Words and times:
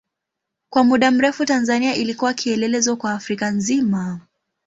Kwa 0.69 0.83
muda 0.83 1.11
mrefu 1.11 1.45
Tanzania 1.45 1.95
ilikuwa 1.95 2.33
kielelezo 2.33 2.95
kwa 2.97 3.11
Afrika 3.13 3.49
nzima. 3.51 4.19